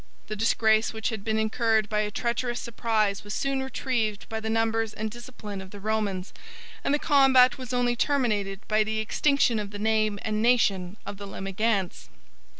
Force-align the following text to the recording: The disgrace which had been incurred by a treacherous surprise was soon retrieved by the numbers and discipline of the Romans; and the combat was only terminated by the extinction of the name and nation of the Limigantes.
The 0.29 0.35
disgrace 0.35 0.93
which 0.93 1.09
had 1.09 1.23
been 1.23 1.37
incurred 1.37 1.87
by 1.87 1.99
a 1.99 2.09
treacherous 2.09 2.59
surprise 2.59 3.23
was 3.23 3.35
soon 3.35 3.61
retrieved 3.61 4.27
by 4.29 4.39
the 4.39 4.49
numbers 4.49 4.95
and 4.95 5.11
discipline 5.11 5.61
of 5.61 5.69
the 5.69 5.79
Romans; 5.79 6.33
and 6.83 6.91
the 6.91 6.97
combat 6.97 7.59
was 7.59 7.71
only 7.71 7.95
terminated 7.95 8.61
by 8.67 8.83
the 8.83 8.97
extinction 8.97 9.59
of 9.59 9.69
the 9.69 9.77
name 9.77 10.17
and 10.23 10.41
nation 10.41 10.97
of 11.05 11.17
the 11.17 11.27
Limigantes. 11.27 12.09